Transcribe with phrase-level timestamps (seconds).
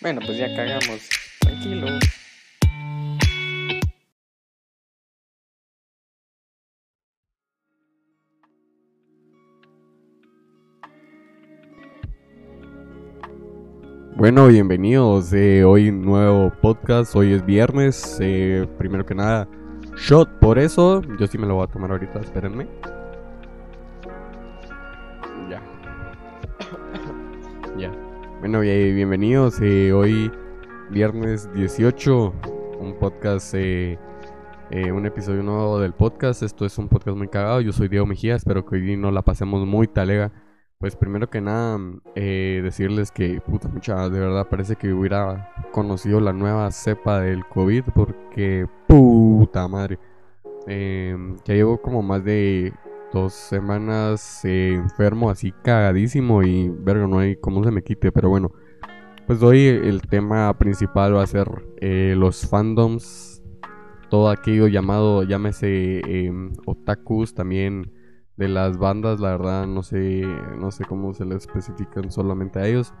[0.00, 1.08] Bueno, pues ya cagamos.
[1.40, 1.88] Tranquilo.
[14.14, 15.32] Bueno, bienvenidos.
[15.32, 17.16] Eh, hoy nuevo podcast.
[17.16, 18.18] Hoy es viernes.
[18.20, 19.48] Eh, primero que nada,
[19.96, 20.28] shot.
[20.38, 22.20] Por eso, yo sí me lo voy a tomar ahorita.
[22.20, 22.68] Espérenme.
[25.50, 25.60] Ya.
[27.78, 28.07] ya.
[28.40, 29.60] Bueno, bienvenidos.
[29.60, 30.30] eh, hoy,
[30.90, 32.32] viernes 18,
[32.78, 33.98] un podcast, eh,
[34.70, 36.44] eh, un episodio nuevo del podcast.
[36.44, 37.60] Esto es un podcast muy cagado.
[37.60, 38.36] Yo soy Diego Mejía.
[38.36, 40.30] Espero que hoy no la pasemos muy talega.
[40.78, 41.80] Pues primero que nada,
[42.14, 47.44] eh, decirles que, puta mucha, de verdad parece que hubiera conocido la nueva cepa del
[47.44, 49.98] COVID porque, puta madre,
[50.68, 52.72] ya llevo como más de
[53.12, 58.28] dos semanas eh, enfermo, así cagadísimo y, verga, no hay cómo se me quite, pero
[58.28, 58.52] bueno,
[59.26, 61.48] pues hoy el tema principal va a ser
[61.80, 63.42] eh, los fandoms,
[64.08, 67.92] todo aquello llamado, llámese em, otakus, también
[68.36, 70.24] de las bandas, la verdad no sé,
[70.58, 72.94] no sé cómo se les especifican solamente a ellos.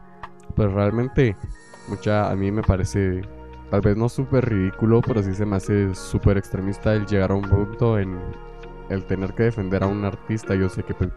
[0.54, 1.36] Pues realmente,
[1.88, 3.22] mucha, a mí me parece,
[3.70, 7.36] tal vez no súper ridículo, pero sí se me hace súper extremista el llegar a
[7.36, 8.18] un punto en
[8.88, 10.54] el tener que defender a un artista.
[10.54, 11.10] Yo sé que pues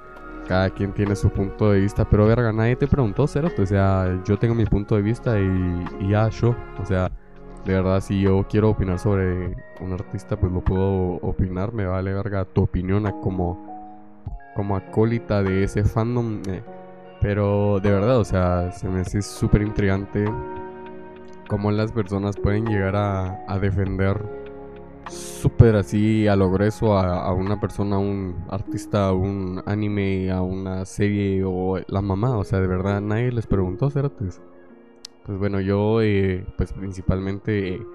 [0.48, 3.50] cada quien tiene su punto de vista, pero verga, nadie te preguntó, cero.
[3.58, 6.56] O sea, yo tengo mi punto de vista y, y ya, yo.
[6.82, 7.12] O sea,
[7.66, 11.74] de verdad, si yo quiero opinar sobre un artista, pues lo puedo opinar.
[11.74, 13.70] Me vale verga tu opinión a como
[14.56, 16.42] como acólita de ese fandom.
[16.48, 16.62] eh,
[17.22, 20.26] pero de verdad, o sea, se me hace súper intrigante
[21.48, 24.41] cómo las personas pueden llegar a defender
[25.42, 30.42] súper así a lo grueso a, una persona, a un artista, a un anime, a
[30.42, 32.38] una serie o la mamá.
[32.38, 34.42] O sea, de verdad, nadie les preguntó, Cerotes.
[35.26, 37.88] Pues bueno, yo, eh, pues principalmente eh,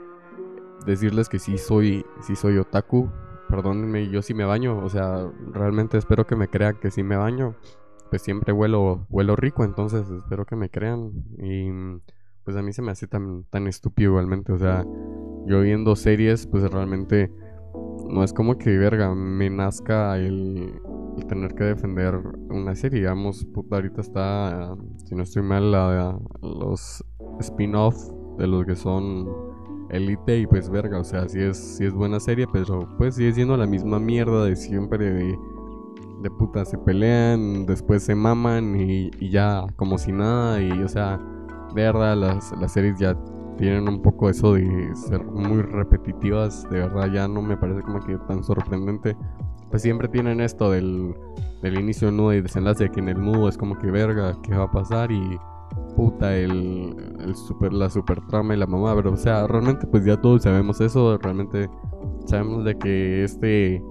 [0.84, 3.10] decirles que sí soy, sí soy otaku.
[3.48, 4.84] Perdónenme, yo sí me baño.
[4.84, 7.54] O sea, realmente espero que me crean que sí me baño.
[8.10, 11.12] Pues siempre huelo, huelo rico, entonces espero que me crean.
[11.38, 11.70] Y
[12.44, 14.52] pues a mí se me hace tan, tan estúpido igualmente.
[14.52, 14.84] O sea,
[15.46, 17.32] yo viendo series, pues realmente
[18.08, 20.80] no es como que, verga, me nazca el,
[21.28, 22.14] tener que defender
[22.50, 23.00] una serie.
[23.00, 27.04] Digamos, puta, ahorita está, si no estoy mal, la- los
[27.40, 27.96] spin-off
[28.38, 29.26] de los que son
[29.90, 33.32] Elite y pues verga, o sea, sí es, sí es buena serie, pero pues sigue
[33.32, 35.38] siendo la misma mierda de siempre de,
[36.22, 40.88] de puta, se pelean, después se maman y, y ya como si nada y o
[40.88, 41.18] sea,
[41.74, 43.16] de verdad las, las series ya
[43.56, 48.00] tienen un poco eso de ser muy repetitivas, de verdad ya no me parece como
[48.00, 49.16] que tan sorprendente.
[49.70, 51.14] Pues siempre tienen esto del,
[51.62, 54.54] del inicio nudo y desenlace, de que en el nudo es como que verga, ¿qué
[54.54, 55.10] va a pasar?
[55.10, 55.38] Y
[55.96, 60.04] puta, el, el super, la super trama y la mamá, pero o sea, realmente pues
[60.04, 61.68] ya todos sabemos eso, realmente
[62.26, 63.82] sabemos de que este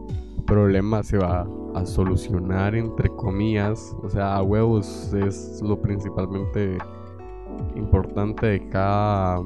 [0.45, 6.77] problema se va a solucionar entre comillas, o sea, a huevos es lo principalmente
[7.75, 9.39] importante de cada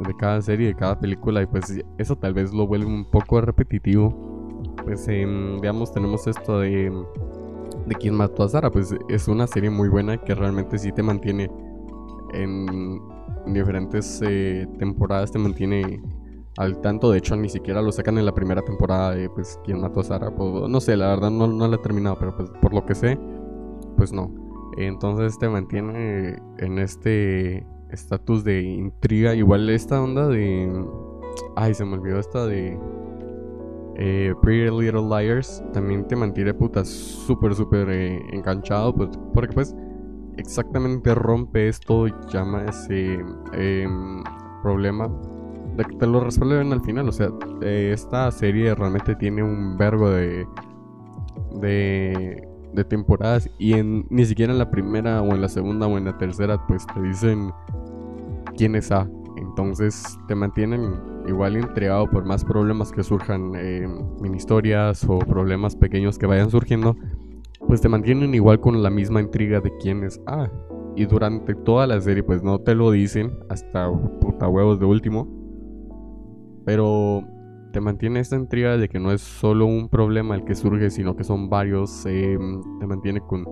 [0.00, 3.40] de cada serie, de cada película y pues eso tal vez lo vuelve un poco
[3.40, 4.12] repetitivo.
[4.84, 6.92] Pues em, veamos, tenemos esto de
[7.86, 11.02] de quién mató a Sara, pues es una serie muy buena que realmente sí te
[11.02, 11.50] mantiene
[12.32, 13.00] en
[13.46, 16.02] diferentes eh, temporadas, te mantiene
[16.56, 17.10] al tanto.
[17.10, 20.04] De hecho, ni siquiera lo sacan en la primera temporada de pues quién mató a
[20.04, 20.30] Sara.
[20.30, 23.18] No sé, la verdad no, no la he terminado, pero pues por lo que sé,
[23.96, 24.43] pues no.
[24.76, 29.34] Entonces te mantiene en este estatus de intriga.
[29.34, 30.84] Igual esta onda de...
[31.56, 32.78] Ay, se me olvidó esta de...
[33.96, 39.76] Eh, Pretty Little Liars también te mantiene puta súper súper eh, enganchado pues, porque pues
[40.36, 43.20] exactamente rompe esto llama ese
[43.52, 44.24] em,
[44.64, 45.08] problema
[45.76, 47.28] de que te lo resuelven al final o sea
[47.62, 50.44] eh, esta serie realmente tiene un vergo de
[51.60, 55.96] de, de temporadas y en, ni siquiera en la primera o en la segunda o
[55.96, 57.52] en la tercera pues te dicen
[58.56, 60.94] quién es A entonces te mantienen
[61.28, 63.86] igual intrigado por más problemas que surjan eh,
[64.24, 66.96] en historias o problemas pequeños que vayan surgiendo,
[67.66, 70.50] pues te mantienen igual con la misma intriga de quién es A.
[70.96, 75.28] Y durante toda la serie pues no te lo dicen hasta puta huevos de último,
[76.64, 77.24] pero
[77.74, 81.16] te mantiene esta intriga de que no es solo un problema el que surge, sino
[81.16, 82.38] que son varios, eh,
[82.78, 83.44] te mantiene con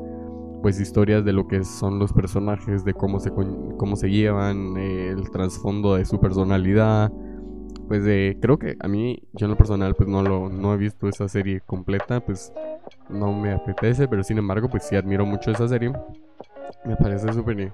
[0.63, 5.09] pues historias de lo que son los personajes, de cómo se, cómo se llevan, eh,
[5.09, 7.11] el trasfondo de su personalidad.
[7.89, 10.77] Pues de, creo que a mí, yo en lo personal, pues no lo, no he
[10.77, 12.53] visto esa serie completa, pues
[13.11, 15.93] no me apetece, pero sin embargo, pues sí admiro mucho esa serie.
[16.85, 17.73] Me parece súper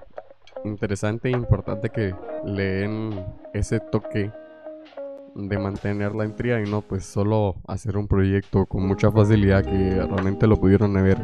[0.65, 3.23] interesante e importante que le den
[3.53, 4.31] ese toque
[5.35, 9.95] de mantener la intriga y no pues solo hacer un proyecto con mucha facilidad que
[10.05, 11.17] realmente lo pudieron haber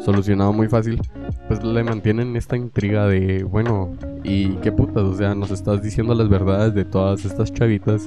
[0.00, 1.00] solucionado muy fácil,
[1.48, 3.92] pues le mantienen esta intriga de, bueno,
[4.22, 8.06] y qué putas, o sea, nos estás diciendo las verdades de todas estas chavitas,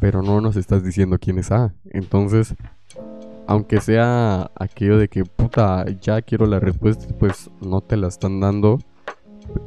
[0.00, 1.74] pero no nos estás diciendo quién es A.
[1.90, 2.54] Entonces,
[3.46, 8.40] aunque sea aquello de que, puta, ya quiero la respuesta, pues no te la están
[8.40, 8.78] dando.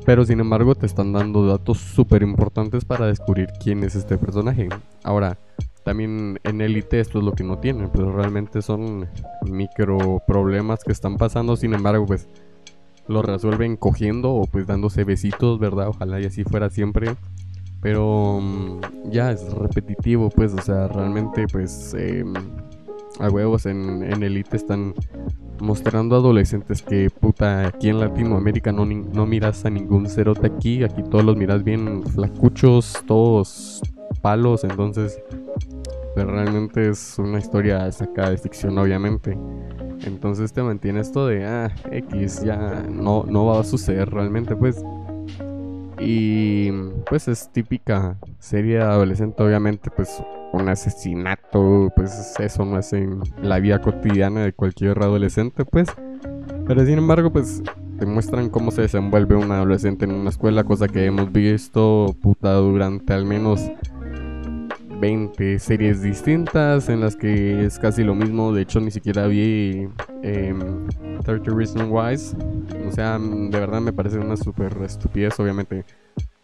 [0.05, 4.69] Pero sin embargo te están dando datos súper importantes para descubrir quién es este personaje.
[5.03, 5.37] Ahora,
[5.83, 9.07] también en Elite esto es lo que no tienen, pero realmente son
[9.49, 12.27] micro problemas que están pasando, sin embargo pues
[13.07, 15.87] lo resuelven cogiendo o pues dándose besitos, ¿verdad?
[15.89, 17.15] Ojalá y así fuera siempre.
[17.81, 22.33] Pero mm, ya es repetitivo, pues, o sea, realmente pues em,
[23.19, 24.93] a huevos en, en Elite están
[25.61, 31.03] mostrando adolescentes que puta aquí en Latinoamérica no, no miras a ningún cerote aquí, aquí
[31.03, 33.81] todos los miras bien flacuchos, todos
[34.21, 35.21] palos, entonces
[36.13, 39.37] pues, realmente es una historia sacada de ficción obviamente.
[40.05, 44.83] Entonces te mantiene esto de ah, X ya no, no va a suceder realmente pues.
[45.99, 46.71] Y
[47.09, 50.21] pues es típica serie adolescente obviamente pues
[50.53, 55.89] un asesinato, pues eso no es en la vida cotidiana de cualquier adolescente, pues.
[56.67, 57.63] Pero sin embargo, pues
[57.97, 62.53] te muestran cómo se desenvuelve un adolescente en una escuela, cosa que hemos visto puta
[62.53, 63.69] durante al menos
[64.99, 68.53] 20 series distintas en las que es casi lo mismo.
[68.53, 69.87] De hecho, ni siquiera vi
[70.21, 72.15] 30 em, Reasons Why.
[72.87, 75.85] O sea, de verdad me parece una super estupidez, obviamente,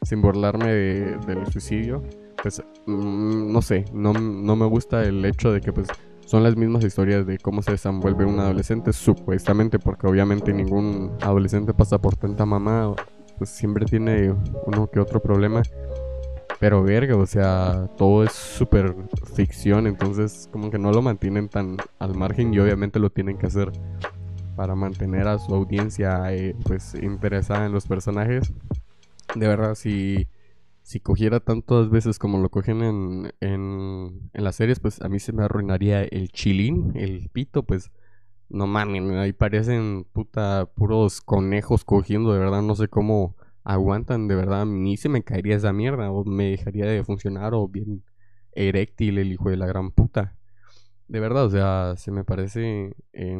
[0.01, 2.03] sin burlarme del suicidio
[2.45, 5.87] pues mm, no sé, no, me gusta el hecho de que pues
[6.27, 11.73] son las mismas historias de cómo se desenvuelve un adolescente, supuestamente, porque obviamente ningún adolescente
[11.73, 12.93] pasa por tanta mamá,
[13.39, 14.31] pues siempre tiene
[14.67, 15.63] uno que otro problema.
[16.59, 18.95] Pero verga, o sea, todo es súper
[19.33, 23.47] ficción, entonces como que no lo mantienen tan al margen y obviamente lo tienen que
[23.47, 23.71] hacer
[24.55, 28.53] para mantener a su audiencia eh, pues interesada en los personajes.
[29.33, 30.27] De verdad, si
[30.85, 35.33] si cogiera tantas veces como lo cogen en, en, las series, pues a mí se
[35.33, 37.89] me arruinaría el chilín, el pito, pues
[38.49, 44.35] no mames, ahí parecen puta puros conejos cogiendo, de verdad no sé cómo aguantan, de
[44.35, 48.03] verdad a mí se me caería esa mierda, o me dejaría de funcionar, o bien
[48.51, 50.35] eréctil el hijo de la gran puta.
[51.07, 53.39] De verdad, o sea, se me parece eh,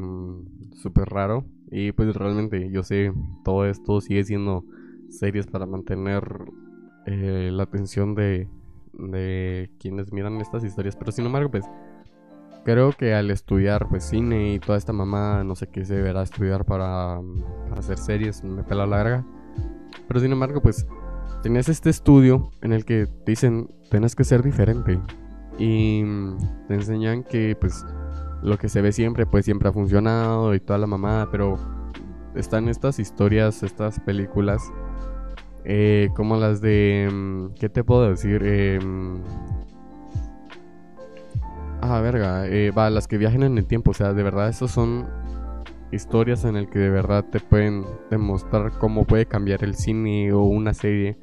[0.74, 1.46] súper raro.
[1.70, 3.14] Y pues realmente yo sé,
[3.44, 4.64] todo esto sigue siendo
[5.10, 6.24] series para mantener
[7.06, 8.48] eh, la atención de,
[8.94, 10.96] de quienes miran estas historias.
[10.96, 11.66] Pero sin embargo, pues
[12.64, 16.24] creo que al estudiar pues cine y toda esta mamá, no sé qué se deberá
[16.24, 17.20] estudiar para,
[17.70, 19.24] para hacer series, me pela larga.
[20.08, 20.86] Pero sin embargo, pues
[21.44, 25.00] tenías este estudio en el que te dicen, tenés que ser diferente.
[25.58, 26.04] Y
[26.68, 27.86] te enseñan que pues
[28.42, 31.58] lo que se ve siempre, pues siempre ha funcionado y toda la mamá, pero
[32.36, 34.72] están estas historias, estas películas
[35.66, 37.10] eh, como las de...
[37.12, 38.42] Mm, ¿Qué te puedo decir?
[38.46, 38.80] Eh,
[41.82, 42.48] ah, verga.
[42.48, 43.92] Eh, va, las que viajan en el tiempo.
[43.92, 45.08] O sea, de verdad, esas son
[45.92, 50.42] historias en el que de verdad te pueden demostrar cómo puede cambiar el cine o
[50.42, 51.18] una serie.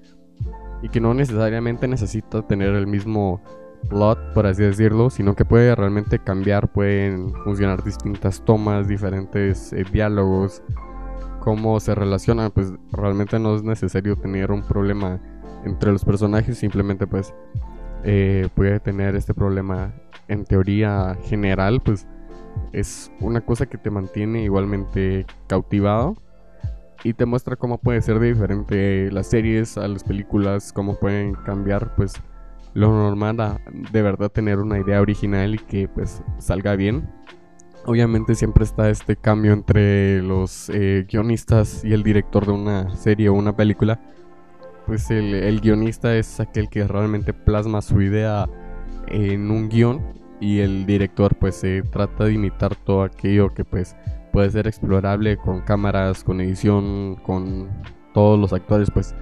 [0.82, 3.40] Y que no necesariamente necesita tener el mismo
[3.88, 10.62] plot, por así decirlo, sino que puede realmente cambiar, pueden funcionar distintas tomas, diferentes diálogos,
[11.42, 15.20] cómo se relacionan, pues realmente no es necesario tener un problema
[15.64, 17.34] entre los personajes, simplemente pues
[18.04, 19.92] eh, puede tener este problema
[20.28, 22.06] en teoría general, pues
[22.72, 26.14] es una cosa que te mantiene igualmente cautivado
[27.02, 31.34] y te muestra cómo puede ser de diferente las series a las películas, cómo pueden
[31.34, 32.12] cambiar pues
[32.74, 37.10] lo normal a de verdad tener una idea original y que pues salga bien
[37.86, 43.28] obviamente siempre está este cambio entre los eh, guionistas y el director de una serie
[43.28, 44.00] o una película.
[44.86, 48.48] Pues el, guionista es aquel que realmente plasma su idea
[49.08, 50.00] en un guion
[50.40, 53.96] y el director pues se trata de imitar todo aquello que pues
[54.32, 57.68] puede ser explorable con cámaras, con edición, con
[58.12, 59.14] todos los actores pues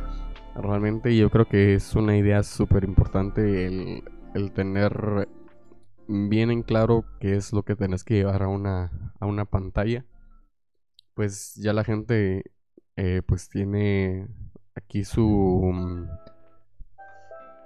[0.57, 4.03] realmente yo creo que es una idea súper importante el,
[4.35, 5.29] el tener
[6.29, 10.05] bien en claro qué es lo que tenés que llevar a una, a una pantalla,
[11.15, 12.45] pues ya la gente
[12.97, 14.29] eh, pues tiene
[14.75, 15.23] aquí su
[15.73, 16.09] mm,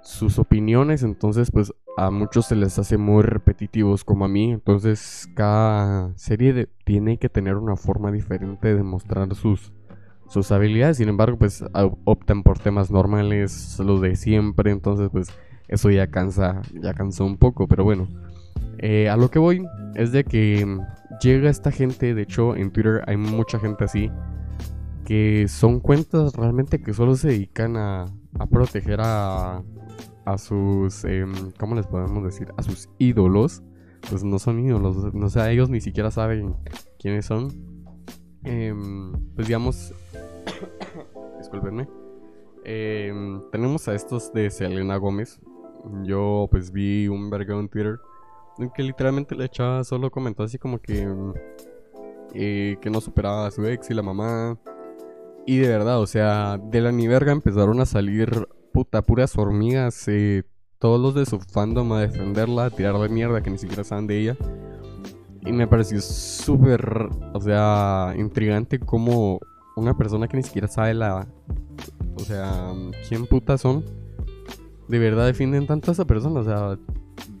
[0.01, 5.27] sus opiniones, entonces pues a muchos se les hace muy repetitivos como a mí, entonces
[5.33, 9.73] cada serie tiene que tener una forma diferente de mostrar sus,
[10.27, 10.97] sus habilidades.
[10.97, 11.63] Sin embargo, pues
[12.03, 14.71] optan por temas normales, los de siempre.
[14.71, 15.29] Entonces, pues
[15.67, 17.67] eso ya cansa, ya cansó un poco.
[17.67, 18.07] Pero bueno,
[18.79, 19.65] eh, a lo que voy
[19.95, 20.65] es de que
[21.21, 22.13] llega esta gente.
[22.13, 24.11] De hecho, en Twitter hay mucha gente así.
[25.05, 28.05] Que son cuentas realmente que solo se dedican a,
[28.49, 29.61] proteger a,
[30.25, 31.25] a sus, eh,
[31.59, 32.47] ¿cómo les podemos decir?
[32.57, 33.63] A sus ídolos.
[34.09, 36.55] Pues no son ídolos, no sé, ellos ni siquiera saben
[36.99, 37.51] quiénes son.
[38.43, 39.93] Em, pues digamos,
[41.39, 41.87] discúlpenme.
[42.63, 45.39] Em, tenemos a estos de Selena Gómez.
[46.03, 47.99] Yo pues vi un verga en Twitter
[48.73, 51.07] que literalmente le echaba solo comentó así como que
[52.33, 54.57] eh, que no superaba a su ex y la mamá.
[55.45, 60.07] Y de verdad, o sea, de la ni verga empezaron a salir puta puras hormigas.
[60.07, 60.43] Eh,
[60.79, 64.19] todos los de su fandom a defenderla, a tirarle mierda que ni siquiera saben de
[64.19, 64.37] ella.
[65.45, 69.39] Y me pareció súper, o sea, intrigante como
[69.75, 71.27] una persona que ni siquiera sabe la...
[72.15, 72.73] O sea,
[73.07, 73.85] quién puta son.
[74.87, 76.39] De verdad defienden tanto a esa persona.
[76.39, 76.79] O sea,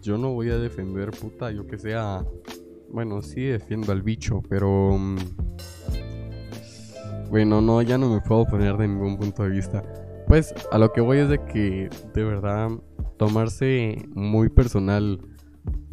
[0.05, 2.23] yo no voy a defender puta, yo que sea...
[2.91, 4.97] Bueno, sí defiendo al bicho, pero...
[4.97, 5.17] Mm,
[7.31, 9.83] bueno, no, ya no me puedo poner de ningún punto de vista.
[10.27, 12.69] Pues a lo que voy es de que de verdad
[13.17, 15.19] tomarse muy personal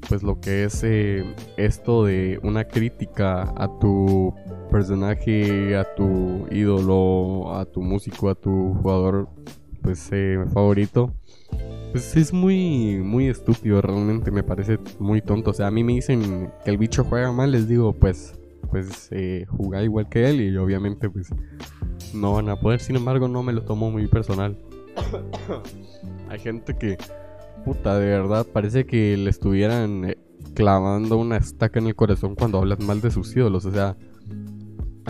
[0.08, 1.24] pues lo que es eh,
[1.56, 4.34] esto de una crítica a tu
[4.70, 9.28] personaje, a tu ídolo, a tu músico, a tu jugador
[9.80, 11.14] pues eh, favorito.
[11.92, 15.50] Pues es muy muy estúpido, realmente me parece muy tonto.
[15.50, 18.34] O sea, a mí me dicen que el bicho juega mal, les digo, pues
[18.70, 21.28] pues eh, jugar igual que él y obviamente pues
[22.14, 22.80] no van a poder.
[22.80, 24.56] Sin embargo, no me lo tomo muy personal.
[26.30, 26.96] Hay gente que
[27.64, 30.18] puta, de verdad, parece que le estuvieran eh,
[30.54, 33.66] clavando una estaca en el corazón cuando hablan mal de sus ídolos.
[33.66, 33.96] O sea,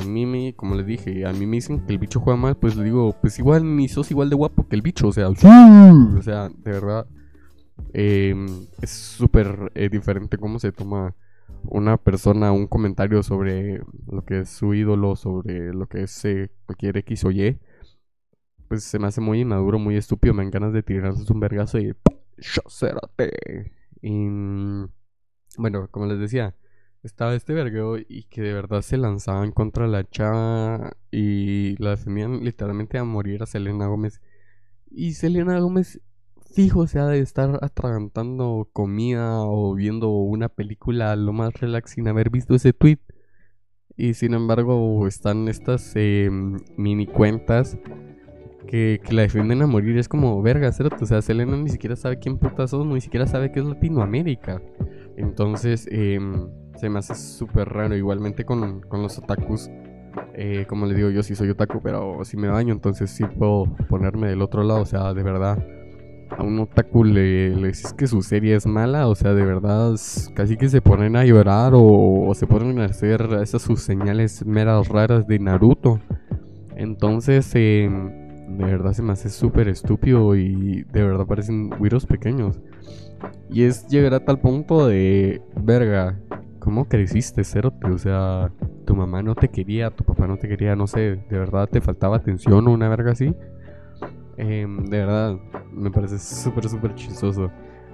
[0.02, 2.56] a mí me, como les dije, a mí me dicen que el bicho juega mal,
[2.56, 5.08] pues le digo, pues igual ni sos igual de guapo que el bicho.
[5.08, 5.34] O sea, o
[6.22, 7.06] sea, de verdad,
[7.92, 8.46] em,
[8.80, 11.14] es súper eh, diferente cómo se toma
[11.64, 13.80] una persona un comentario sobre
[14.10, 17.58] lo que es su ídolo, sobre lo que es eh, cualquier X o Y.
[18.68, 20.34] Pues se me hace muy inmaduro, muy estúpido.
[20.34, 21.94] Me dan ganas de tirarse un vergazo y
[24.02, 24.88] y mm,
[25.58, 26.54] bueno, como les decía,
[27.02, 32.44] estaba este vergueo y que de verdad se lanzaban contra la chava y la defendían
[32.44, 34.20] literalmente a morir a Selena Gómez.
[34.90, 36.00] Y Selena Gómez,
[36.54, 42.08] fijo, o sea, de estar atragantando comida o viendo una película lo más relax sin
[42.08, 42.98] haber visto ese tweet.
[43.96, 47.76] Y sin embargo, están estas em, mini cuentas
[48.68, 49.98] que, la defienden a morir.
[49.98, 53.52] Es como, verga, O sea, Selena ni siquiera sabe quién puta son, ni siquiera sabe
[53.52, 54.62] qué es Latinoamérica.
[55.16, 57.96] Entonces, em, se me hace súper raro.
[57.96, 59.70] Igualmente con, con los otakus.
[60.34, 63.64] Eh, como les digo, yo sí soy otaku, pero si me baño, entonces sí puedo
[63.88, 64.80] ponerme del otro lado.
[64.80, 65.58] O sea, de verdad,
[66.36, 69.08] a un otaku le, le dices que su serie es mala.
[69.08, 69.94] O sea, de verdad,
[70.34, 74.88] casi que se ponen a llorar o, se ponen a hacer esas sus señales meras
[74.88, 76.00] raras de Naruto.
[76.76, 77.88] Entonces, eh,
[78.48, 82.60] de verdad se me hace súper estúpido y de verdad parecen virus pequeños.
[83.50, 86.18] Y es llegar a tal punto de, verga,
[86.62, 87.90] ¿cómo creciste, Cerote?
[87.90, 88.52] O sea,
[88.86, 91.80] tu mamá no te quería, tu papá no te quería, no sé, de verdad te
[91.80, 93.34] faltaba atención o una verga así.
[94.36, 95.36] Em, de verdad,
[95.72, 97.50] me parece súper, súper chistoso.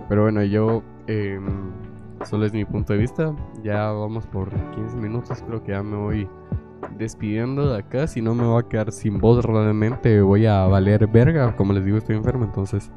[0.08, 1.40] Pero bueno, yo, eh,
[2.24, 3.34] solo es mi punto de vista.
[3.62, 6.28] Ya vamos por 15 minutos, creo que ya me voy
[6.98, 8.06] despidiendo de acá.
[8.06, 9.44] Si no, me voy a quedar sin voz.
[9.44, 11.56] Realmente voy a valer verga.
[11.56, 12.44] Como les digo, estoy enfermo.
[12.44, 12.90] Entonces,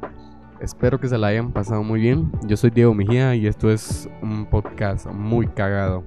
[0.62, 2.30] espero que se la hayan pasado muy bien.
[2.46, 6.04] Yo soy Diego Mejía y esto es un podcast muy cagado.